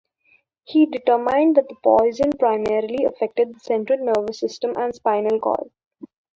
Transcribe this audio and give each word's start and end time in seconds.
He 0.63 0.87
determined 0.87 1.57
that 1.57 1.69
the 1.69 1.75
poison 1.83 2.31
primarily 2.31 3.05
affected 3.05 3.53
the 3.53 3.59
central 3.59 3.99
nervous 4.03 4.39
system 4.39 4.73
and 4.75 4.95
spinal 4.95 5.39
cord. 5.39 5.69